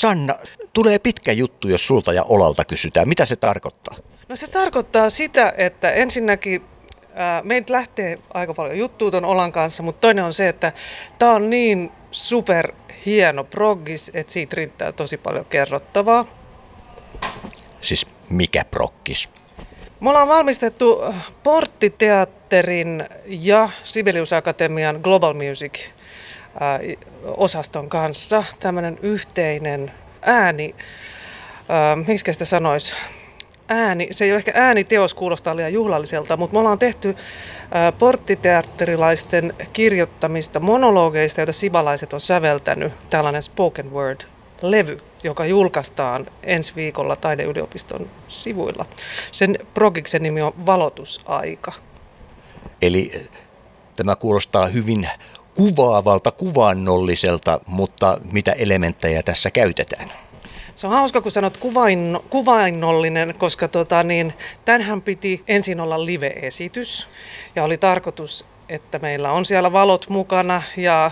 [0.00, 0.34] Sanna,
[0.72, 3.08] tulee pitkä juttu, jos sulta ja Olalta kysytään.
[3.08, 3.96] Mitä se tarkoittaa?
[4.28, 6.62] No se tarkoittaa sitä, että ensinnäkin
[7.42, 10.72] meitä lähtee aika paljon juttua tuon Olan kanssa, mutta toinen on se, että
[11.18, 12.72] tämä on niin super
[13.06, 16.24] hieno proggis, että siitä riittää tosi paljon kerrottavaa.
[17.80, 19.28] Siis mikä proggis?
[20.00, 21.04] Me ollaan valmistettu
[21.42, 25.90] Porttiteatterin ja Sibelius Akatemian Global Music
[27.36, 29.92] osaston kanssa tämmöinen yhteinen
[30.22, 30.74] ääni,
[31.70, 32.94] äh, miksi sitä sanoisi,
[33.68, 39.54] ääni, se ei ole ehkä ääniteos, kuulostaa liian juhlalliselta, mutta me ollaan tehty äh, porttiteatterilaisten
[39.72, 44.20] kirjoittamista monologeista, joita sibalaiset on säveltänyt, tällainen spoken word
[44.62, 48.86] levy, joka julkaistaan ensi viikolla taideyliopiston sivuilla.
[49.32, 51.72] Sen progiksen nimi on Valotusaika.
[52.82, 53.12] Eli
[53.96, 55.08] tämä kuulostaa hyvin
[55.56, 60.12] kuvaavalta, kuvannolliselta, mutta mitä elementtejä tässä käytetään?
[60.76, 64.32] Se on hauska, kun sanot kuvain, kuvainnollinen, koska tota, niin,
[64.64, 67.08] tämänhän piti ensin olla live-esitys
[67.54, 71.10] ja oli tarkoitus, että meillä on siellä valot mukana ja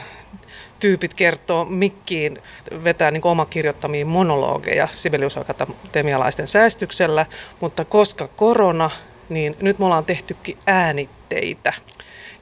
[0.81, 2.39] tyypit kertoo mikkiin,
[2.85, 7.27] vetää niin oma kirjoittamia monologeja Sibeliusakatemialaisten säästyksellä,
[7.61, 8.91] mutta koska korona,
[9.29, 11.73] niin nyt me ollaan tehtykin äänitteitä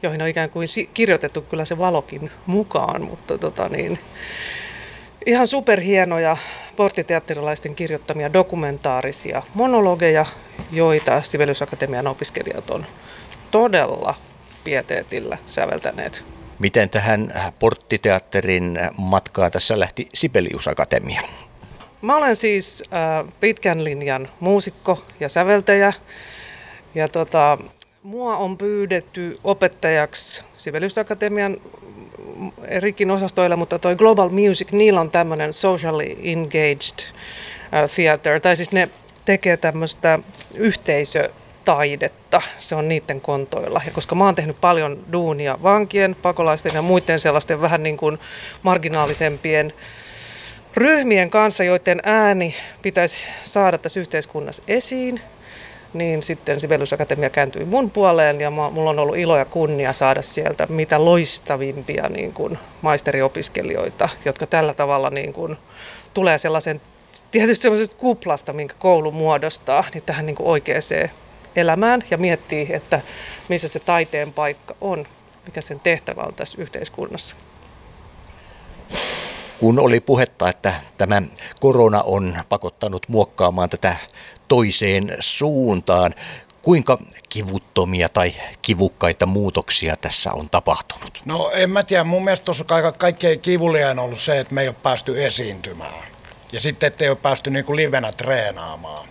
[0.02, 3.98] joihin on ikään kuin kirjoitettu kyllä se valokin mukaan, mutta tota niin,
[5.26, 6.36] ihan superhienoja
[6.76, 10.26] porttiteatterilaisten kirjoittamia dokumentaarisia monologeja,
[10.72, 12.86] joita Sibelius Akatemian opiskelijat on
[13.50, 14.14] todella
[14.64, 16.24] pieteetillä säveltäneet.
[16.58, 21.20] Miten tähän porttiteatterin matkaa tässä lähti Sibelius Akatemia?
[22.02, 25.92] Mä olen siis äh, pitkän linjan muusikko ja säveltäjä.
[26.94, 27.58] Ja tota,
[28.02, 31.56] Mua on pyydetty opettajaksi Sibelius Akatemian
[32.64, 38.72] erikin osastoilla, mutta toi Global Music, niillä on tämmöinen socially engaged uh, theater, tai siis
[38.72, 38.88] ne
[39.24, 40.18] tekee tämmöistä
[40.54, 43.80] yhteisötaidetta, se on niiden kontoilla.
[43.86, 48.18] Ja koska mä oon tehnyt paljon duunia vankien, pakolaisten ja muiden sellaisten vähän niin kuin
[48.62, 49.72] marginaalisempien
[50.74, 55.20] ryhmien kanssa, joiden ääni pitäisi saada tässä yhteiskunnassa esiin,
[55.94, 60.22] niin sitten Sibelius Akatemia kääntyi mun puoleen ja mulla on ollut ilo ja kunnia saada
[60.22, 65.56] sieltä mitä loistavimpia niin kuin maisteriopiskelijoita, jotka tällä tavalla niin kuin
[66.14, 66.80] tulee sellaisen
[67.30, 70.82] tietysti sellaisesta kuplasta, minkä koulu muodostaa, niin tähän niin kuin oikeaan
[71.56, 73.00] elämään ja miettii, että
[73.48, 75.06] missä se taiteen paikka on,
[75.46, 77.36] mikä sen tehtävä on tässä yhteiskunnassa.
[79.60, 81.22] Kun oli puhetta, että tämä
[81.60, 83.96] korona on pakottanut muokkaamaan tätä
[84.52, 86.14] toiseen suuntaan.
[86.62, 86.98] Kuinka
[87.28, 91.22] kivuttomia tai kivukkaita muutoksia tässä on tapahtunut?
[91.24, 92.64] No en mä tiedä, mun mielestä tuossa
[92.98, 96.04] kaikkein kivulia on ollut se, että me ei ole päästy esiintymään.
[96.52, 99.08] Ja sitten, että ei ole päästy niin kuin livenä treenaamaan.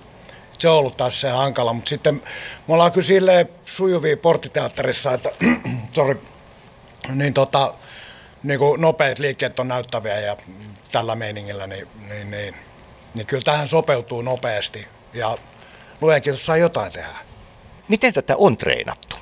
[0.59, 2.23] Se on ollut taas se hankala, mutta sitten
[2.67, 5.29] me ollaan kyllä silleen sujuvia porttiteatterissa, että
[5.95, 6.21] sorry,
[7.09, 7.73] niin tota,
[8.43, 10.37] niin kuin nopeat liikkeet on näyttäviä ja
[10.91, 12.55] tällä meiningillä, niin, niin, niin,
[13.13, 15.37] niin kyllä tähän sopeutuu nopeasti ja
[16.01, 17.17] luen kiitos saa jotain tehdä.
[17.87, 19.15] Miten tätä on treenattu?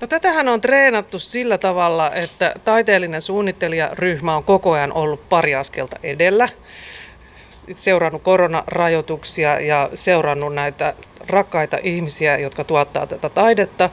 [0.00, 5.96] No tätähän on treenattu sillä tavalla, että taiteellinen suunnittelijaryhmä on koko ajan ollut pari askelta
[6.02, 6.48] edellä.
[7.74, 10.94] Seurannut koronarajoituksia ja seurannut näitä
[11.28, 13.90] rakkaita ihmisiä, jotka tuottaa tätä taidetta.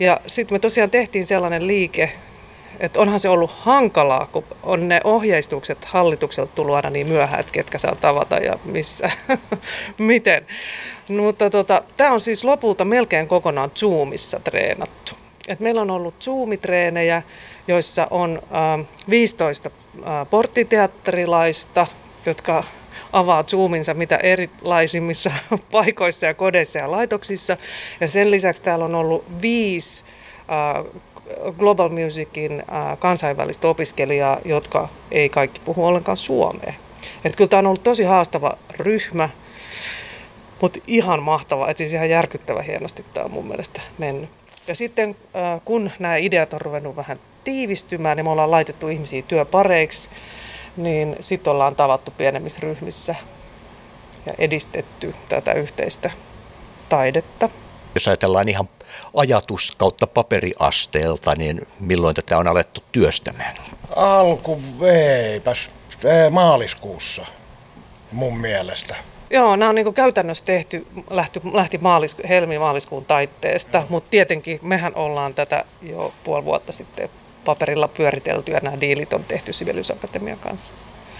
[0.00, 2.12] Ja sitten me tosiaan tehtiin sellainen liike
[2.80, 7.52] että onhan se ollut hankalaa, kun on ne ohjeistukset hallitukselta tullut aina niin myöhään, että
[7.52, 9.10] ketkä saa tavata ja missä,
[9.98, 10.46] miten.
[11.08, 15.12] Mutta tota, tämä on siis lopulta melkein kokonaan Zoomissa treenattu.
[15.48, 17.22] Et meillä on ollut Zoom-treenejä,
[17.68, 18.42] joissa on
[18.80, 19.70] äh, 15
[20.06, 21.86] äh, porttiteatterilaista,
[22.26, 22.64] jotka
[23.12, 25.32] avaa Zoominsa mitä erilaisimmissa
[25.72, 27.56] paikoissa ja kodeissa ja laitoksissa.
[28.00, 30.04] Ja sen lisäksi täällä on ollut viisi
[30.40, 30.84] äh,
[31.58, 36.72] Global Musicin äh, kansainvälistä opiskelijaa, jotka ei kaikki puhu ollenkaan suomea.
[37.24, 39.28] Et kyllä tämä on ollut tosi haastava ryhmä,
[40.60, 44.30] mutta ihan mahtava, että siis ihan järkyttävä hienosti tämä on mun mielestä mennyt.
[44.66, 49.22] Ja sitten äh, kun nämä ideat on ruvennut vähän tiivistymään, niin me ollaan laitettu ihmisiä
[49.22, 50.10] työpareiksi,
[50.76, 53.14] niin sitten ollaan tavattu pienemmissä ryhmissä
[54.26, 56.10] ja edistetty tätä yhteistä
[56.88, 57.48] taidetta.
[57.98, 58.68] Jos ajatellaan ihan
[59.14, 63.56] ajatus kautta paperiasteelta, niin milloin tätä on alettu työstämään?
[63.96, 65.70] Alku veipäs
[66.30, 67.26] maaliskuussa
[68.12, 68.96] mun mielestä.
[69.30, 75.34] Joo, nämä on niin käytännössä tehty, lähti, lähti maalis, helmi-maaliskuun taitteesta, mutta tietenkin mehän ollaan
[75.34, 77.10] tätä jo puoli vuotta sitten
[77.44, 80.74] paperilla pyöritelty ja nämä diilit on tehty Sibelius Akatemian kanssa.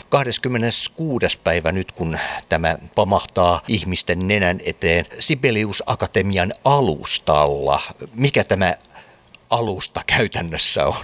[0.09, 1.39] 26.
[1.45, 2.19] päivä nyt, kun
[2.49, 7.81] tämä pamahtaa ihmisten nenän eteen Sibelius Akatemian alustalla.
[8.15, 8.75] Mikä tämä
[9.51, 10.95] alusta käytännössä on?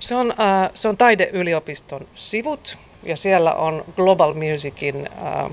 [0.00, 5.50] Se on, äh, se on taideyliopiston sivut ja siellä on Global Musicin äh,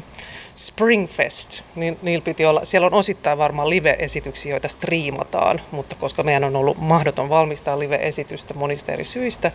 [0.56, 6.44] Springfest, niin niillä piti olla, siellä on osittain varmaan live-esityksiä, joita striimataan, mutta koska meidän
[6.44, 9.52] on ollut mahdoton valmistaa live-esitystä monista eri syistä,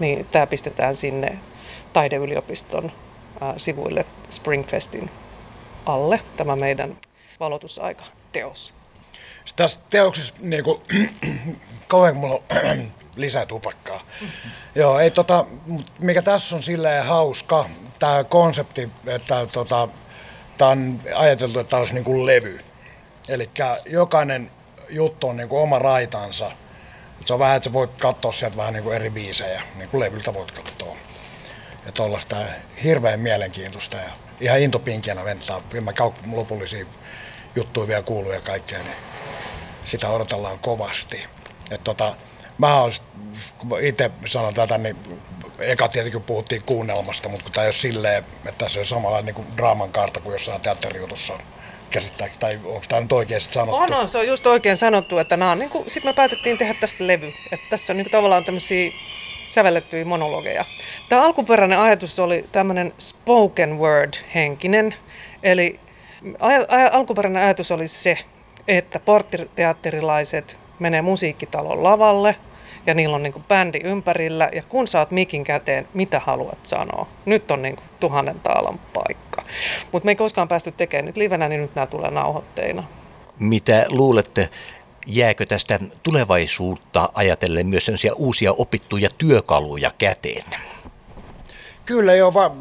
[0.00, 1.38] niin tämä pistetään sinne
[1.92, 2.92] taideyliopiston
[3.56, 5.10] sivuille Springfestin
[5.86, 6.96] alle, tämä meidän
[7.40, 8.74] valotusaika teos.
[9.56, 10.80] Tässä teoksessa niin kuin,
[11.88, 14.00] kauan mulla on lisää tupakkaa.
[14.74, 15.46] Joo, ei, tota,
[15.98, 17.64] mikä tässä on silleen hauska,
[17.98, 19.88] tämä konsepti, että tota,
[20.58, 22.60] tämä on ajateltu, että tämä olisi niin kuin levy.
[23.28, 23.50] Eli
[23.86, 24.50] jokainen
[24.88, 26.50] juttu on niin kuin oma raitansa.
[27.26, 30.00] Se on vähän, että sä voit katsoa sieltä vähän niin kuin eri biisejä, niin kuin
[30.00, 30.96] levyltä voit katsoa.
[31.86, 32.36] Ja tuollaista
[32.84, 34.10] hirveän mielenkiintoista ja
[34.40, 35.62] ihan intopinkiänä venttaa.
[35.80, 36.86] Mä käyn lopullisia
[37.56, 38.96] juttuja vielä kuuluu ja kaikkea, niin
[39.84, 41.26] sitä odotellaan kovasti.
[41.70, 42.14] Et tota,
[42.58, 42.82] mä
[43.58, 44.96] kun itse sanon tätä, niin
[45.58, 49.46] eka tietenkin puhuttiin kuunnelmasta, mutta tämä ei ole silleen, että se on samalla niin kuin
[49.56, 51.34] draaman kartta kuin jossain teatterijutussa
[51.90, 53.76] käsittääkö, tai onko tämä nyt oikein sanottu?
[53.76, 56.58] On, on, se on just oikein sanottu, että nämä on, niin kuin, sit me päätettiin
[56.58, 58.92] tehdä tästä levy, että tässä on niin kuin, tavallaan tämmöisiä
[59.48, 60.64] sävellettyjä monologeja.
[61.08, 64.94] Tämä alkuperäinen ajatus oli tämmöinen spoken word henkinen,
[65.42, 65.80] eli
[66.24, 68.18] aj- aj- alkuperäinen ajatus oli se,
[68.68, 72.36] että porttiteatterilaiset menee musiikkitalon lavalle
[72.86, 77.06] ja niillä on niin bändi ympärillä ja kun saat mikin käteen, mitä haluat sanoa.
[77.24, 79.42] Nyt on niin tuhannen taalan paikka.
[79.92, 82.84] Mutta me ei koskaan päästy tekemään niitä livenä, niin nyt nämä tulee nauhoitteina.
[83.38, 84.48] Mitä luulette,
[85.06, 90.44] jääkö tästä tulevaisuutta ajatellen myös sellaisia uusia opittuja työkaluja käteen?
[91.84, 92.56] Kyllä joo, va,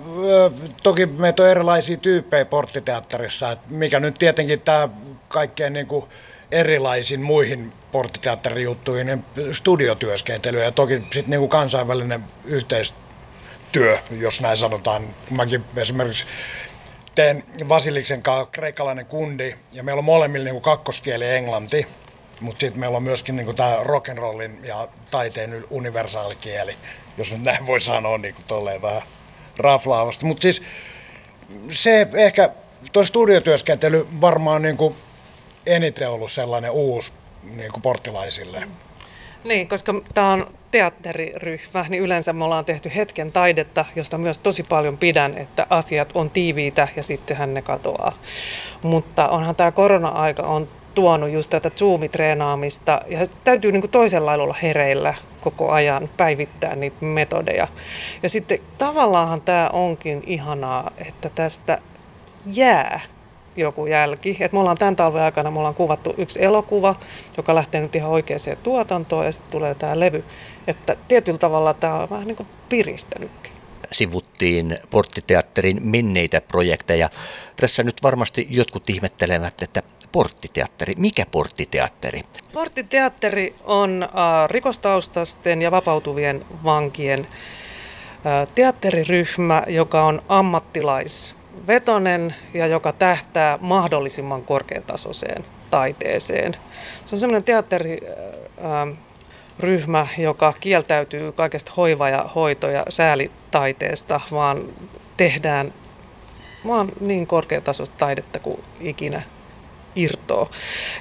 [0.84, 4.90] toki meitä on erilaisia tyyppejä porttiteatterissa, mikä nyt tietenkin tämä
[5.28, 6.06] kaikkein niin kuin
[6.52, 15.16] erilaisin muihin porttiteatterijuttuihin, niin studiotyöskentely ja toki sitten niin kuin kansainvälinen yhteistyö, jos näin sanotaan.
[15.30, 16.26] Mäkin esimerkiksi
[17.16, 21.88] teen Vasiliksen kanssa kreikkalainen kundi ja meillä on molemmilla niin kuin kakkoskieli englanti,
[22.42, 26.76] mutta sitten meillä on myöskin niin tämä rock'n'rollin ja taiteen universaali kieli,
[27.18, 29.02] jos nyt näin voi sanoa niin kuin tolleen vähän
[29.58, 30.26] raflaavasti.
[30.26, 30.62] Mutta siis
[31.72, 32.50] se ehkä,
[32.94, 34.96] tuo studiotyöskentely varmaan niin kuin
[35.66, 38.68] eniten ollut sellainen uusi niin kuin porttilaisille.
[39.44, 44.64] Niin, koska tämä on teatteriryhmä, niin yleensä me ollaan tehty hetken taidetta, josta myös tosi
[44.64, 48.14] paljon pidän, että asiat on tiiviitä ja sittenhän ne katoaa.
[48.82, 54.44] Mutta onhan tämä korona-aika on tuonut just tätä Zoom-treenaamista ja täytyy niin kuin toisella lailla
[54.44, 57.68] olla hereillä koko ajan, päivittää niitä metodeja.
[58.24, 61.80] Ja sitten tavallaanhan tämä onkin ihanaa, että tästä
[62.54, 63.00] jää
[63.56, 64.38] joku jälki.
[64.40, 66.96] Et me ollaan tämän talven aikana me ollaan kuvattu yksi elokuva,
[67.38, 70.24] joka lähtee nyt ihan oikeaan tuotantoon ja sitten tulee tämä levy.
[70.68, 73.56] Että tietyllä tavalla tämä on vähän niin kuin piristänytkin
[73.92, 77.10] sivuttiin porttiteatterin menneitä projekteja.
[77.56, 79.84] Tässä nyt varmasti jotkut ihmettelevät, että
[80.16, 82.22] porttiteatteri, mikä porttiteatteri?
[82.54, 84.10] Porttiteatteri on äh,
[84.48, 87.28] rikostaustasten ja vapautuvien vankien äh,
[88.56, 91.36] teatteriryhmä, joka on ammattilais
[91.68, 96.56] vetonen ja joka tähtää mahdollisimman korkeatasoiseen taiteeseen.
[97.06, 104.62] Se on semmoinen teatteriryhmä, joka kieltäytyy kaikesta hoiva- ja hoito- ja säälitaiteesta, vaan
[105.18, 105.74] tehdään
[106.68, 109.35] vaan niin korkeatasoista taidetta kuin ikinä
[109.96, 110.50] irtoa.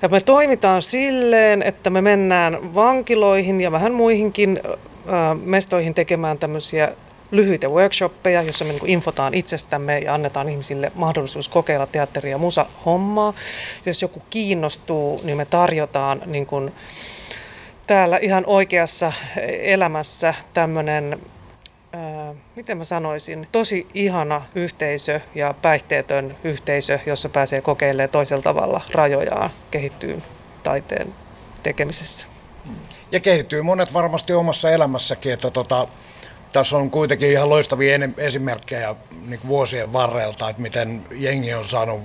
[0.02, 4.60] Ja me toimitaan silleen, että me mennään vankiloihin ja vähän muihinkin
[5.44, 6.92] mestoihin tekemään tämmöisiä
[7.30, 13.34] lyhyitä workshoppeja, joissa me niin infotaan itsestämme ja annetaan ihmisille mahdollisuus kokeilla teatteri- ja musa-hommaa.
[13.86, 16.72] Jos joku kiinnostuu, niin me tarjotaan niin kuin
[17.86, 19.12] täällä ihan oikeassa
[19.62, 21.20] elämässä tämmöinen
[22.56, 29.50] miten mä sanoisin, tosi ihana yhteisö ja päihteetön yhteisö, jossa pääsee kokeilemaan toisella tavalla rajojaan,
[29.70, 30.22] kehittyy
[30.62, 31.14] taiteen
[31.62, 32.26] tekemisessä.
[33.12, 35.88] Ja kehittyy monet varmasti omassa elämässäkin, että tota,
[36.52, 42.00] tässä on kuitenkin ihan loistavia esimerkkejä niin vuosien varrelta, että miten jengi on saanut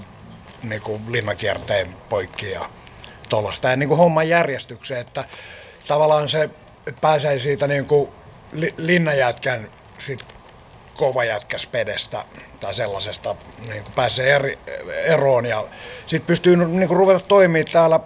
[0.63, 2.69] niin kuin linnakierteen poikki ja
[3.29, 3.69] tuollaista.
[3.69, 5.25] Ja niin kuin homman järjestykseen, että
[5.87, 6.49] tavallaan se
[6.89, 8.09] että pääsee siitä niin kuin
[8.77, 10.25] linnajätkän sit
[10.95, 12.25] kovajätkäspedestä
[12.61, 13.35] tai sellaisesta
[13.69, 14.59] niin pääsee eri,
[15.03, 15.67] eroon ja
[16.05, 17.99] sitten pystyy niin ruveta toimimaan täällä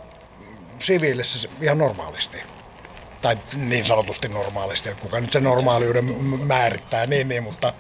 [0.79, 2.43] siviilissä ihan normaalisti.
[3.23, 6.05] tai niin sanotusti normaalisti, kuka nyt se normaaliuden
[6.45, 7.73] määrittää, niin, niin mutta,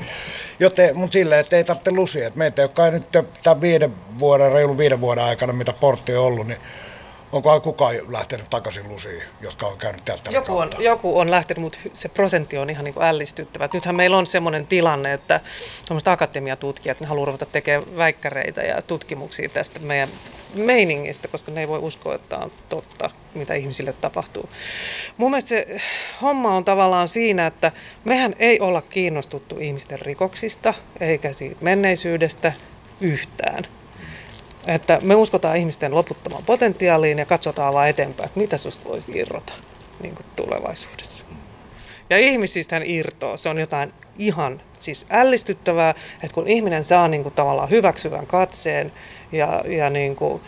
[0.59, 2.27] joten, mutta silleen, että ei tarvitse lusia.
[2.27, 3.11] Että meitä, jotka nyt
[3.43, 6.59] tämän viiden vuoden, reilun viiden vuoden aikana, mitä portti on ollut, niin
[7.33, 11.79] onko kukaan lähtenyt takaisin lusiin, jotka on käynyt teatterin joku on, joku on lähtenyt, mutta
[11.93, 13.69] se prosentti on ihan niin kuin ällistyttävä.
[13.73, 15.41] nythän meillä on semmoinen tilanne, että
[16.05, 20.09] akatemiatutkijat ne haluavat ruveta tekemään väikkäreitä ja tutkimuksia tästä meidän
[20.53, 24.49] meiningistä, koska ne ei voi uskoa, että on totta, mitä ihmisille tapahtuu.
[25.17, 25.65] Mun mielestä se
[26.21, 27.71] homma on tavallaan siinä, että
[28.03, 32.53] mehän ei olla kiinnostuttu ihmisten rikoksista eikä siitä menneisyydestä
[33.01, 33.67] yhtään.
[34.67, 39.53] Että me uskotaan ihmisten loputtomaan potentiaaliin ja katsotaan vaan eteenpäin, että mitä susta voisi irrota
[40.01, 41.25] niin kuin tulevaisuudessa.
[42.09, 43.37] Ja ihmisistä irtoaa.
[43.37, 45.89] Se on jotain ihan siis ällistyttävää,
[46.23, 48.91] että kun ihminen saa niin kuin tavallaan hyväksyvän katseen
[49.31, 50.41] ja, ja niin kuin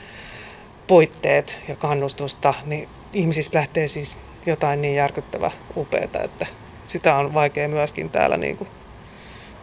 [0.87, 6.45] poitteet ja kannustusta, niin ihmisistä lähtee siis jotain niin järkyttävä upeata, että
[6.85, 8.69] sitä on vaikea myöskin täällä niin kuin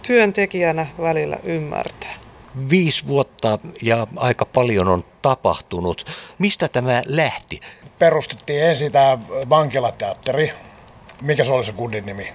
[0.02, 2.21] työntekijänä välillä ymmärtää.
[2.70, 6.06] Viisi vuotta ja aika paljon on tapahtunut.
[6.38, 7.60] Mistä tämä lähti?
[7.98, 9.18] Perustettiin ensin tämä
[9.48, 10.52] vankilateatteri.
[11.22, 12.32] Mikä se oli se kundin nimi?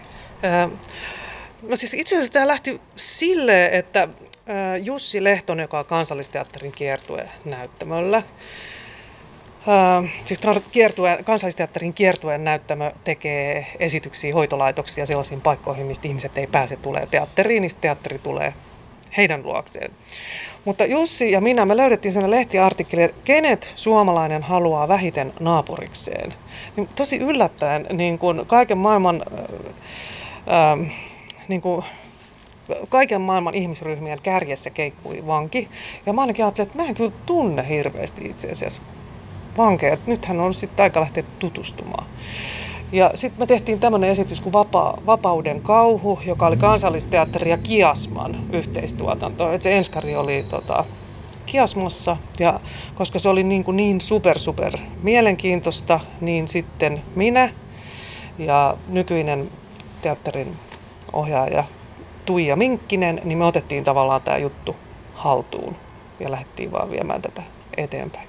[1.61, 4.07] no siis itse asiassa tämä lähti sille, että
[4.83, 8.23] Jussi Lehtonen, joka on kansallisteatterin kiertue näyttämöllä,
[10.25, 17.05] siis kiertue, kansallisteatterin kiertueen näyttämö tekee esityksiä hoitolaitoksia sellaisiin paikkoihin, mistä ihmiset ei pääse tulee
[17.05, 18.53] teatteriin, niin teatteri tulee
[19.17, 19.91] heidän luokseen.
[20.65, 26.33] Mutta Jussi ja minä, me löydettiin sellainen lehtiartikkeli, että kenet suomalainen haluaa vähiten naapurikseen.
[26.75, 29.23] Niin tosi yllättäen niin kuin kaiken maailman...
[30.47, 30.93] Äh,
[31.47, 31.83] niin kuin,
[32.89, 35.69] kaiken maailman ihmisryhmien kärjessä keikkui vanki.
[36.05, 38.81] Ja mä ainakin ajattelin, että mä en kyllä tunne hirveästi itse asiassa
[39.57, 39.97] vankeja.
[40.05, 42.07] Nythän on sitten aika lähteä tutustumaan.
[42.91, 48.39] Ja sitten me tehtiin tämmöinen esitys kuin Vapa- Vapauden kauhu, joka oli kansallisteatteri ja Kiasman
[48.51, 49.51] yhteistuotanto.
[49.51, 50.85] Et se enskari oli tota,
[51.45, 52.59] Kiasmassa ja
[52.95, 57.49] koska se oli niin, kuin niin super super mielenkiintoista, niin sitten minä
[58.37, 59.49] ja nykyinen
[60.01, 60.55] teatterin
[61.13, 61.63] ohjaaja
[62.25, 64.75] Tuija Minkkinen, niin me otettiin tavallaan tämä juttu
[65.13, 65.75] haltuun
[66.19, 67.43] ja lähdettiin vaan viemään tätä
[67.77, 68.27] eteenpäin.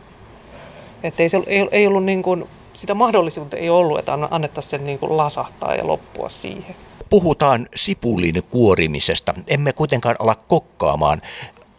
[1.02, 4.84] Että ei, se, ei, ei ollut niin kuin, sitä mahdollisuutta ei ollut, että annettaisiin sen
[4.84, 6.76] niin kuin lasahtaa ja loppua siihen.
[7.10, 9.34] Puhutaan sipulin kuorimisesta.
[9.46, 11.22] Emme kuitenkaan ala kokkaamaan.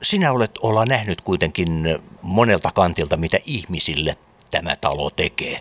[0.02, 4.18] Sinä olet olla nähnyt kuitenkin monelta kantilta, mitä ihmisille
[4.52, 5.58] tämä talo tekee.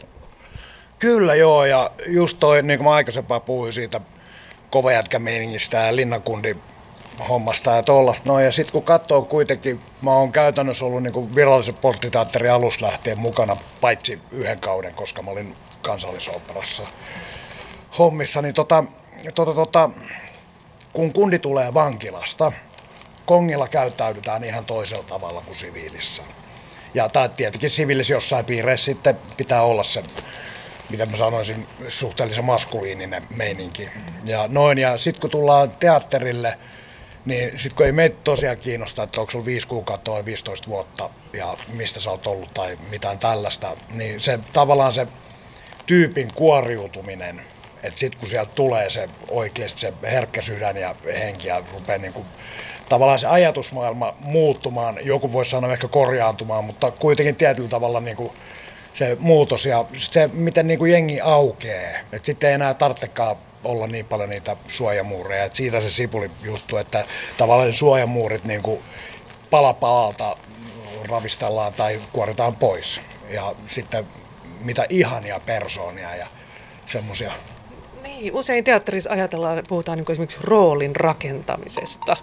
[0.98, 4.00] Kyllä joo, ja just toi, niin kuin mä aikaisempaa puhuin siitä
[4.70, 6.56] kova meiningistä ja linnankundi
[7.28, 8.28] hommasta ja tollasta.
[8.28, 13.18] No ja sitten kun katsoo kuitenkin, mä oon käytännössä ollut niin virallisen porttiteatterin alus lähtien
[13.18, 16.82] mukana, paitsi yhden kauden, koska mä olin kansallisoperassa
[17.98, 18.84] hommissa, niin tota,
[19.34, 19.90] tota, tota,
[20.92, 22.52] kun kundi tulee vankilasta,
[23.26, 26.22] kongilla käyttäydytään ihan toisella tavalla kuin siviilissä.
[26.94, 30.04] Ja tai tietenkin siviilissä jossain piireissä sitten pitää olla se
[30.90, 33.88] miten mä sanoisin, suhteellisen maskuliininen meininki.
[34.24, 36.58] Ja noin, ja sitten kun tullaan teatterille,
[37.28, 41.10] niin sitten kun ei meitä tosiaan kiinnosta, että onko sulla 5 kuukautta vai 15 vuotta
[41.32, 45.06] ja mistä sä oot ollut tai mitään tällaista, niin se tavallaan se
[45.86, 47.40] tyypin kuoriutuminen,
[47.82, 52.14] että sitten kun sieltä tulee se oikeasti se herkkä sydän ja henki ja rupeaa niin
[52.88, 58.30] tavallaan se ajatusmaailma muuttumaan, joku voisi sanoa ehkä korjaantumaan, mutta kuitenkin tietyllä tavalla niin
[58.92, 61.98] se muutos ja se, miten niin jengi aukeaa.
[62.12, 65.44] Että sitten ei enää tarvitsekaan olla niin paljon niitä suojamuureja.
[65.44, 67.04] Et siitä se sipuli juttu, että
[67.36, 68.80] tavallaan suojamuurit niin kuin
[69.50, 70.36] pala palalta
[71.08, 73.00] ravistellaan tai kuoritaan pois.
[73.30, 74.06] Ja sitten
[74.60, 76.26] mitä ihania persoonia ja
[76.86, 77.32] semmoisia.
[78.02, 82.16] Niin, usein teatterissa ajatellaan, puhutaan niin esimerkiksi roolin rakentamisesta.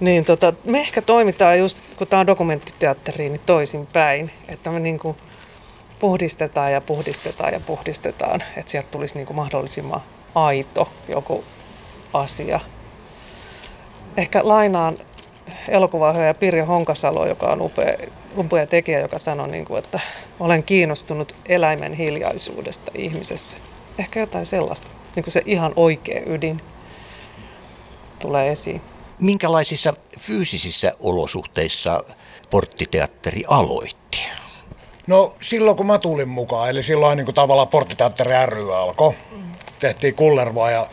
[0.00, 4.30] Niin tota, me ehkä toimitaan just, kun tämä on dokumenttiteatteri, niin toisinpäin.
[4.48, 5.16] Että me niin kuin
[5.98, 10.00] puhdistetaan ja puhdistetaan ja puhdistetaan, että sieltä tulisi niin kuin mahdollisimman
[10.34, 11.44] aito joku
[12.12, 12.60] asia.
[14.16, 14.98] Ehkä lainaan
[15.68, 17.96] elokuvaohjaaja Pirjo Honkasalo, joka on upea,
[18.36, 20.00] upea tekijä, joka sanoi, niin kuin, että
[20.40, 23.56] olen kiinnostunut eläimen hiljaisuudesta ihmisessä.
[23.98, 26.62] Ehkä jotain sellaista, niin kuin se ihan oikea ydin
[28.18, 28.80] tulee esiin.
[29.20, 32.04] Minkälaisissa fyysisissä olosuhteissa
[32.50, 34.18] porttiteatteri aloitti?
[35.08, 39.14] No silloin kun mä tulin mukaan, eli silloin niin kuin tavallaan Porttiteatteri ry alkoi,
[39.82, 40.86] tehtiin kullervoa ja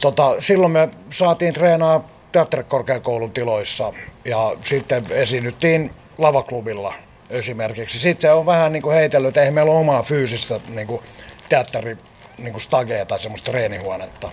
[0.00, 3.92] tota, silloin me saatiin treenaa teatterikorkeakoulun tiloissa
[4.24, 6.94] ja sitten esiinnyttiin lavaklubilla
[7.30, 7.98] esimerkiksi.
[7.98, 11.02] Sitten se on vähän niin kuin heitellyt, että eihän meillä ole omaa fyysistä niin kuin
[11.48, 11.98] teatteri
[12.38, 14.30] niin kuin stagea tai semmoista treenihuonetta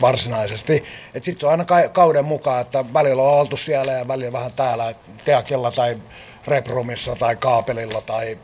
[0.00, 0.84] varsinaisesti.
[1.22, 4.94] Sitten on aina ka- kauden mukaan, että välillä on oltu siellä ja välillä vähän täällä
[5.24, 5.98] Teakilla tai
[6.46, 8.38] Reprumissa tai Kaapelilla tai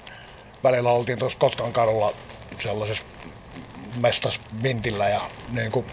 [0.64, 2.12] välillä oltiin tuossa Kotkan kadulla
[2.58, 3.04] sellaisessa
[3.96, 5.86] mestas Vintillä ja niin kuin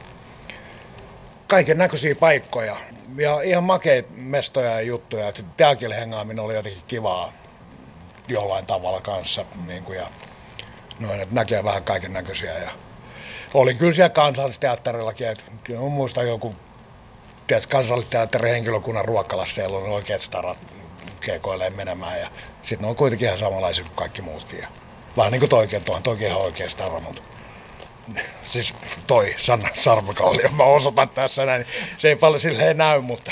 [1.48, 2.75] kaiken näköisiä paikkoja
[3.17, 5.34] ja ihan makeita mestoja ja juttuja.
[5.58, 7.34] Teakille hengaaminen oli jotenkin kivaa
[8.27, 10.08] jollain tavalla kanssa niin kuin, ja
[11.00, 12.72] noin, että näkee vähän kaiken näköisiä ja
[13.53, 16.55] oli kyllä siellä kansallisteatterillakin, että kyllä muistan joku
[17.70, 20.58] kansallisteatterin henkilökunnan ruokalassa siellä on oikeat starat
[21.25, 22.27] keikoilee menemään ja
[22.63, 24.60] sitten ne on kuitenkin ihan samanlaisia kuin kaikki muutkin.
[24.60, 24.67] Ja
[25.17, 27.22] vähän niin kuin toikin, tuohon toikin ihan oikea stara, mutta
[28.46, 28.75] siis
[29.08, 31.65] toi Sanna Sarvakauli, mä osoitan tässä näin,
[31.98, 33.31] se ei paljon silleen näy, mutta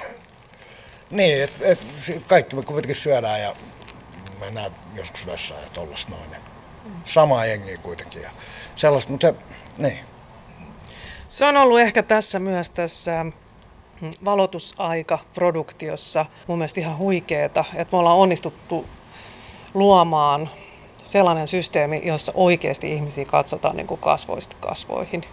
[1.11, 1.79] niin, et, et,
[2.27, 3.55] kaikki me kuitenkin syödään ja
[4.39, 6.29] mennään joskus vessaan ja tollasta noin.
[7.05, 8.29] Samaa jengiä kuitenkin ja
[8.75, 9.33] sellaista, mutta se,
[9.77, 9.99] niin.
[11.29, 13.31] Se on ollut ehkä tässä myös tässä mm,
[14.25, 18.85] valotusaika-produktiossa mun mielestä ihan huikeeta, että me ollaan onnistuttu
[19.73, 20.49] luomaan
[21.09, 25.23] sellainen systeemi, jossa oikeasti ihmisiä katsotaan niin kuin kasvoista kasvoihin.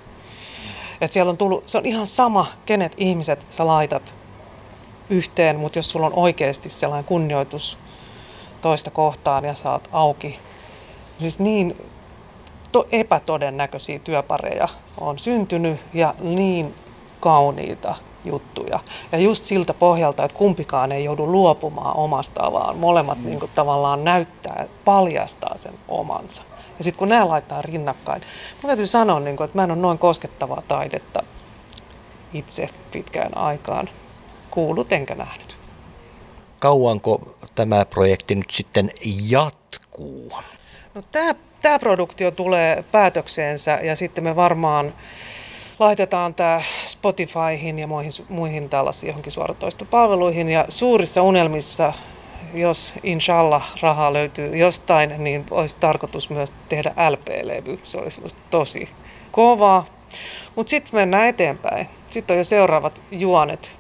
[1.01, 4.15] Et siellä on tullut, se on ihan sama, kenet ihmiset sä laitat
[5.11, 7.79] yhteen, mutta jos sulla on oikeasti sellainen kunnioitus
[8.61, 10.39] toista kohtaan ja saat auki,
[11.19, 11.77] siis niin
[12.73, 14.69] to, epätodennäköisiä työpareja
[15.01, 16.75] on syntynyt ja niin
[17.21, 17.95] kauniita
[18.27, 18.81] juttuja.
[19.13, 23.27] Ja just siltä pohjalta, että kumpikaan ei joudu luopumaan omasta, vaan molemmat mm.
[23.27, 26.43] niin kuin, tavallaan näyttää, paljastaa sen omansa.
[26.79, 28.23] Ja sitten kun nämä laittaa rinnakkain,
[28.63, 31.23] mun täytyy sanoa, niin kuin, että mä en ole noin koskettavaa taidetta
[32.35, 33.89] itse pitkään aikaan
[34.51, 35.59] kuullut enkä nähnyt.
[36.61, 38.91] Kauanko tämä projekti nyt sitten
[39.29, 40.33] jatkuu?
[40.95, 44.95] No, tämä, tämä produktio tulee päätökseensä ja sitten me varmaan
[45.79, 50.49] laitetaan tämä Spotifyhin ja muihin, muihin tällaisiin johonkin suoratoistopalveluihin.
[50.49, 51.93] Ja suurissa unelmissa,
[52.55, 57.81] jos inshallah rahaa löytyy jostain, niin olisi tarkoitus myös tehdä LP-levy.
[57.83, 58.89] Se olisi tosi
[59.31, 59.85] kovaa.
[60.57, 61.89] Mutta sitten mennään eteenpäin.
[62.11, 63.77] Sitten on jo seuraavat juonet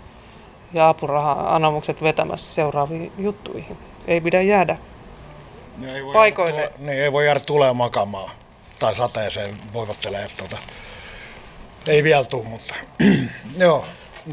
[0.73, 3.79] ja apuraha-anomukset vetämässä seuraaviin juttuihin.
[4.07, 4.77] Ei pidä jäädä
[5.77, 6.61] niin ei voi paikoille.
[6.61, 8.31] Jäädä tule, niin ei voi jäädä tulee makamaan
[8.79, 10.57] tai sateeseen voivottelee tuota
[11.89, 12.75] ei vielä tule, mutta
[13.59, 13.85] joo.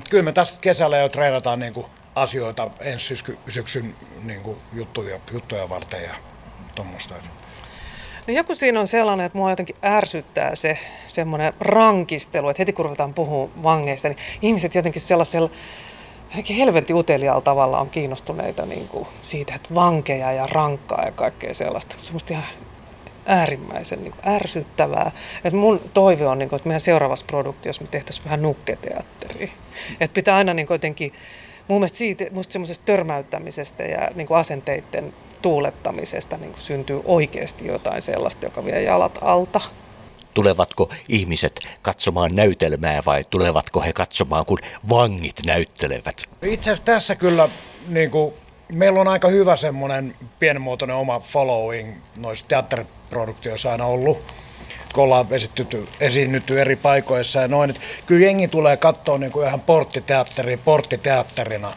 [0.10, 1.86] Kyllä me tästä kesällä jo treenataan niin kuin
[2.16, 6.14] asioita ensi syksy, syksyn niin kuin juttuja, juttuja varten ja
[6.76, 7.16] tuommoista.
[8.28, 12.86] No joku siinä on sellainen, että mua jotenkin ärsyttää se semmoinen rankistelu, että heti kun
[12.86, 15.50] ruvetaan puhumaan vangeista, niin ihmiset jotenkin sellaisella
[16.30, 21.54] jotenkin helvetin uteliaalla tavalla on kiinnostuneita niin kuin siitä, että vankeja ja rankkaa ja kaikkea
[21.54, 21.96] sellaista.
[21.98, 22.46] Semmoista ihan
[23.26, 25.12] äärimmäisen niin kuin ärsyttävää.
[25.44, 29.52] Et mun toive on, niin kuin, että meidän seuraavassa produktiossa me tehtäisiin vähän nukketeatteria.
[30.00, 31.14] Et pitää aina niin kuin, jotenkin,
[31.68, 37.68] mun mielestä siitä, musta semmoisesta törmäyttämisestä ja niin kuin asenteiden tuulettamisesta niin kuin syntyy oikeasti
[37.68, 39.62] jotain sellaista, joka vie jalat alta.
[40.34, 44.60] Tulevatko ihmiset katsomaan näytelmää vai tulevatko he katsomaan, kun
[44.90, 46.30] vangit näyttelevät?
[46.42, 47.50] Itse asiassa tässä kyllä
[47.88, 48.34] niin kuin
[48.76, 54.24] meillä on aika hyvä semmoinen pienimuotoinen oma following noissa teatteriproduktioissa aina ollut
[54.94, 57.70] kun ollaan esittytty, esiinnytty eri paikoissa ja noin.
[57.70, 61.74] Että kyllä jengi tulee katsoa niin kuin ihan porttiteatteri porttiteatterina,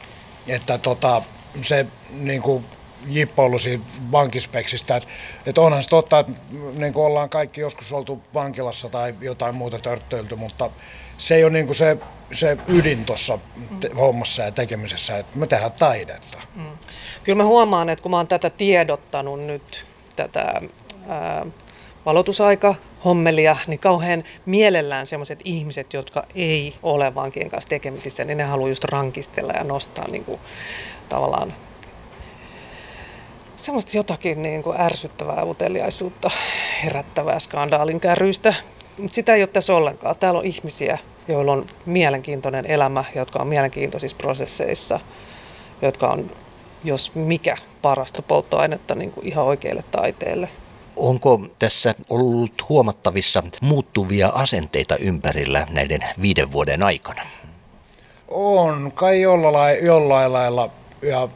[0.48, 1.22] että tota,
[1.62, 2.64] se niin kuin
[3.06, 4.96] jippoilu siitä vankispeksistä.
[4.96, 5.08] Että,
[5.46, 6.32] että onhan se totta, että
[6.74, 10.70] niin kuin ollaan kaikki joskus oltu vankilassa tai jotain muuta törttöilty, mutta
[11.18, 11.96] se ei ole niin kuin se,
[12.32, 13.38] se ydin tuossa
[13.80, 16.38] te- hommassa ja tekemisessä, että me tehdään taidetta.
[16.54, 16.78] Mm.
[17.24, 19.84] Kyllä mä huomaan, että kun mä oon tätä tiedottanut nyt,
[20.16, 20.60] tätä
[21.08, 21.46] ää,
[22.06, 28.44] valotusaika hommelia, niin kauhean mielellään sellaiset ihmiset, jotka ei ole vankien kanssa tekemisissä, niin ne
[28.44, 30.40] haluaa just rankistella ja nostaa niin kuin,
[31.08, 31.54] tavallaan
[33.56, 36.30] semmoista jotakin niin kuin ärsyttävää uteliaisuutta
[36.84, 38.54] herättävää skandaalin kärryistä.
[38.98, 40.16] Mutta sitä ei ole tässä ollenkaan.
[40.18, 45.00] Täällä on ihmisiä, joilla on mielenkiintoinen elämä, jotka on mielenkiintoisissa prosesseissa,
[45.82, 46.30] jotka on,
[46.84, 50.48] jos mikä, parasta polttoainetta niin kuin ihan oikeille taiteelle.
[50.96, 57.22] Onko tässä ollut huomattavissa muuttuvia asenteita ympärillä näiden viiden vuoden aikana?
[58.28, 60.70] On, kai jollain, jollain lailla.
[61.02, 61.28] Ja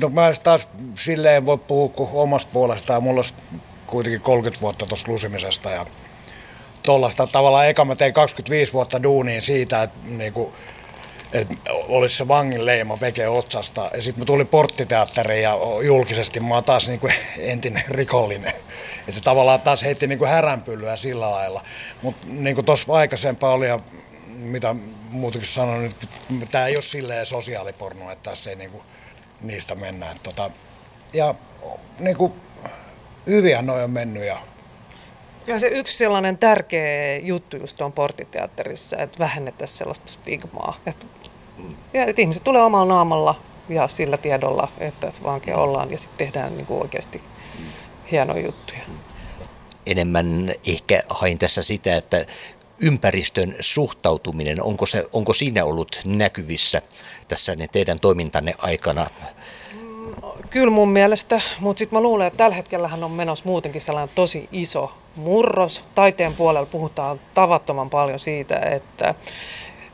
[0.00, 3.02] no mä taas silleen voi puhua kuin omasta puolestaan.
[3.02, 3.34] Mulla olisi
[3.86, 5.86] kuitenkin 30 vuotta tuosta lusimisesta ja
[6.84, 10.54] tuollaista tavallaan eka mä tein 25 vuotta duuniin siitä, että, niin kuin,
[11.32, 13.90] että olisi se vangin leima veke otsasta.
[13.94, 18.52] Ja sitten mä tulin porttiteatteriin ja julkisesti mä oon taas niin kuin entinen rikollinen.
[19.08, 21.62] Et se tavallaan taas heitti niin kuin häränpyllyä sillä lailla.
[22.02, 23.80] Mutta niin kuin tuossa aikaisempaa oli ja
[24.28, 24.74] mitä
[25.10, 26.06] muutakin sanoin, että
[26.50, 28.84] tämä ei ole silleen sosiaaliporno, että tässä ei niin kuin
[29.40, 30.10] niistä mennä.
[30.10, 30.50] Et tota,
[31.12, 31.34] ja
[31.98, 32.32] niin kuin,
[33.26, 34.38] hyviä noin on mennyt ja
[35.46, 40.74] ja se yksi sellainen tärkeä juttu just on porttiteatterissa, että vähennettäisiin sellaista stigmaa.
[40.86, 41.06] Että,
[41.94, 43.34] ja, että ihmiset tulee omalla naamalla
[43.68, 47.22] ja sillä tiedolla, että vankeja ollaan ja sitten tehdään niin kuin oikeasti
[48.10, 48.80] hienoja juttuja.
[49.86, 52.26] Enemmän ehkä hain tässä sitä, että
[52.78, 56.82] ympäristön suhtautuminen, onko, se, onko siinä ollut näkyvissä
[57.28, 59.06] tässä teidän toimintanne aikana?
[60.50, 64.48] Kyllä mun mielestä, mutta sitten mä luulen, että tällä hetkellä on menossa muutenkin sellainen tosi
[64.52, 65.84] iso murros.
[65.94, 69.14] Taiteen puolella puhutaan tavattoman paljon siitä, että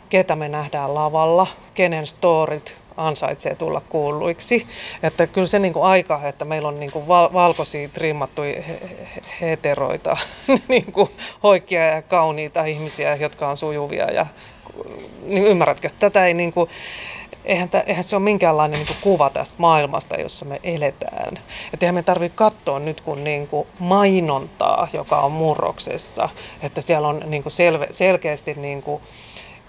[0.09, 4.67] ketä me nähdään lavalla, kenen storit ansaitsee tulla kuulluiksi.
[5.03, 8.63] Että kyllä se niin kuin aika, että meillä on niin kuin val- valkoisia trimmattuja
[9.41, 10.17] heteroita,
[10.69, 11.11] niin kuin
[11.43, 14.11] hoikkia ja kauniita ihmisiä, jotka on sujuvia.
[14.11, 14.27] Ja,
[15.23, 16.71] niin ymmärrätkö, tätä ei niin kuin,
[17.45, 21.39] eihän, tä, eihän se ole minkäänlainen niin kuva tästä maailmasta, jossa me eletään.
[21.73, 26.29] Että eihän me tarvitse katsoa nyt kun niin kuin mainontaa, joka on murroksessa,
[26.63, 29.03] että siellä on niin kuin selve, selkeästi niin kuin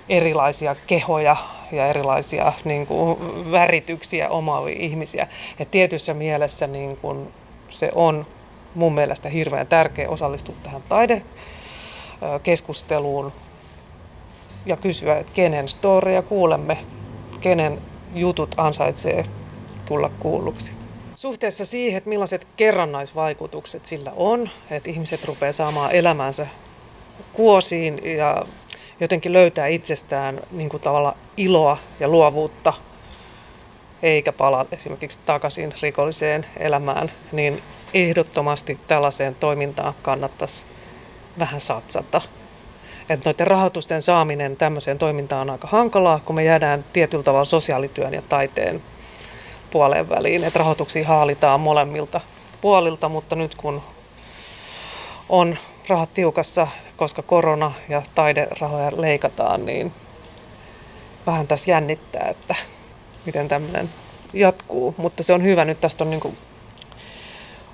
[0.09, 1.35] erilaisia kehoja
[1.71, 3.17] ja erilaisia niin kuin,
[3.51, 5.27] värityksiä omaavia ihmisiä.
[5.59, 7.33] Et tietyssä mielessä niin kuin,
[7.69, 8.27] se on
[8.75, 13.33] mun mielestä hirveän tärkeä osallistua tähän taidekeskusteluun
[14.65, 16.77] ja kysyä, että kenen storia kuulemme,
[17.41, 17.81] kenen
[18.13, 19.25] jutut ansaitsee
[19.85, 20.73] tulla kuulluksi.
[21.15, 26.47] Suhteessa siihen, että millaiset kerrannaisvaikutukset sillä on, että ihmiset rupeaa saamaan elämänsä
[27.33, 28.45] kuosiin ja
[28.99, 32.73] jotenkin löytää itsestään niin kuin tavalla iloa ja luovuutta,
[34.03, 37.61] eikä palaa esimerkiksi takaisin rikolliseen elämään, niin
[37.93, 40.65] ehdottomasti tällaiseen toimintaan kannattaisi
[41.39, 42.21] vähän satsata.
[43.11, 48.13] Että noiden rahoitusten saaminen tämmöiseen toimintaan on aika hankalaa, kun me jäädään tietyllä tavalla sosiaalityön
[48.13, 48.81] ja taiteen
[49.71, 50.43] puoleen väliin.
[50.43, 52.21] Että rahoituksia haalitaan molemmilta
[52.61, 53.81] puolilta, mutta nyt kun
[55.29, 59.93] on rahat tiukassa, koska korona ja taiderahoja leikataan, niin
[61.25, 62.55] vähän tässä jännittää, että
[63.25, 63.89] miten tämmöinen
[64.33, 64.95] jatkuu.
[64.97, 66.37] Mutta se on hyvä, nyt tästä on, niin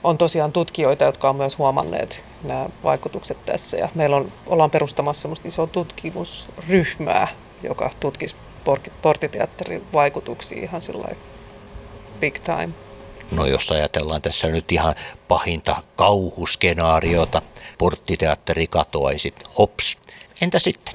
[0.08, 3.78] on tosiaan tutkijoita, jotka on myös huomanneet nämä vaikutukset tässä.
[3.78, 7.28] Ja meillä on, ollaan perustamassa semmoista isoa tutkimusryhmää,
[7.64, 8.36] joka tutkisi
[9.02, 11.08] porttiteatterin vaikutuksia ihan sillä
[12.20, 12.70] big time.
[13.32, 14.96] No jos ajatellaan tässä nyt ihan
[15.28, 17.42] pahinta kauhuskenaariota,
[17.78, 19.98] porttiteatteri katoaisi, hops,
[20.42, 20.94] entä sitten?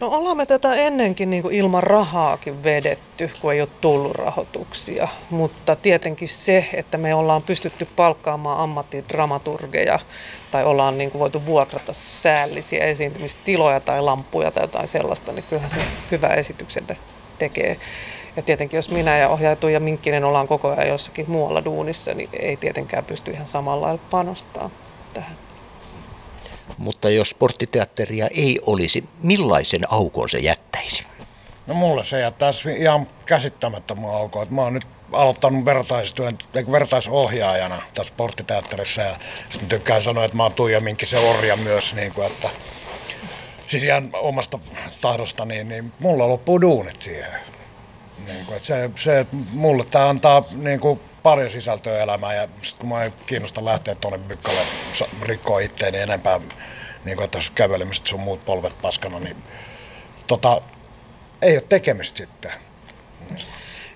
[0.00, 5.08] No ollaan me tätä ennenkin niin kuin ilman rahaakin vedetty, kun ei ole tullut rahoituksia.
[5.30, 9.98] Mutta tietenkin se, että me ollaan pystytty palkkaamaan ammattidramaturgeja
[10.50, 15.70] tai ollaan niin kuin voitu vuokrata säällisiä esiintymistiloja tai lampuja tai jotain sellaista, niin kyllähän
[15.70, 16.86] se hyvä esityksen
[17.38, 17.76] tekee.
[18.36, 22.28] Ja tietenkin jos minä ja ohjaatu ja Minkkinen ollaan koko ajan jossakin muualla duunissa, niin
[22.32, 24.70] ei tietenkään pysty ihan samalla lailla panostaa
[25.14, 25.49] tähän.
[26.78, 31.04] Mutta jos sporttiteatteria ei olisi, millaisen aukon se jättäisi?
[31.66, 34.46] No mulle se jättäisi ihan käsittämättömän aukon.
[34.50, 36.38] Mä oon nyt aloittanut vertaistyön,
[36.72, 39.16] vertaisohjaajana tässä sporttiteatterissa ja
[39.48, 42.48] sitten tykkään sanoa, että mä oon Tuija se orja myös, niin kuin, että
[43.66, 44.58] siis ihan omasta
[45.00, 47.40] tahdosta, niin, niin mulla loppuu duunit siihen.
[48.26, 52.48] Niin kuin, että se, se, että mulle tämä antaa niin kuin, paljon sisältöä elämään ja
[52.62, 54.60] sit kun mä en kiinnosta lähteä tuonne bykkälle
[55.22, 56.40] rikkoa itteeni enempää,
[57.04, 59.36] niin kuin tässä kävelemistä sun muut polvet paskana, niin
[60.26, 60.62] tota,
[61.42, 62.50] ei ole tekemistä sitten.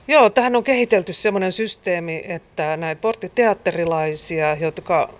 [0.08, 5.10] Joo, tähän on kehitelty semmoinen systeemi, että näitä porttiteatterilaisia, jotka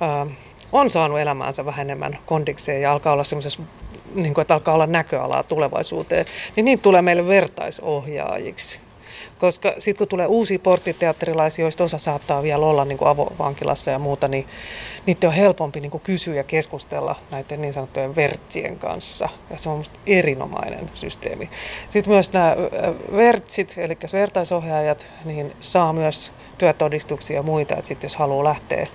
[0.00, 0.26] ää,
[0.72, 3.62] on saanut elämäänsä vähän enemmän kondikseen ja alkaa olla semmoisessa
[4.14, 8.80] niin kuin, että alkaa olla näköalaa tulevaisuuteen, niin niin tulee meille vertaisohjaajiksi.
[9.38, 13.98] Koska sitten kun tulee uusia porttiteatterilaisia, joista osa saattaa vielä olla niin kuin avovankilassa ja
[13.98, 14.46] muuta, niin
[15.06, 19.28] niiden on helpompi niin kuin kysyä ja keskustella näiden niin sanottujen vertsien kanssa.
[19.50, 21.50] Ja se on minusta erinomainen systeemi.
[21.88, 22.56] Sitten myös nämä
[23.16, 28.86] vertsit, eli vertaisohjaajat, niin saa myös työtodistuksia ja muita, että sitten jos haluaa lähteä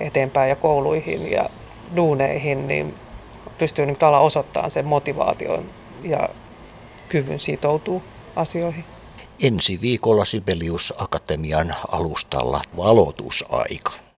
[0.00, 1.50] eteenpäin ja kouluihin ja
[1.96, 2.94] duuneihin, niin
[3.58, 5.70] pystyy nyt ala osoittamaan sen motivaation
[6.02, 6.28] ja
[7.08, 8.00] kyvyn sitoutua
[8.36, 8.84] asioihin.
[9.42, 14.07] Ensi viikolla Sibelius Akatemian alustalla valotusaika.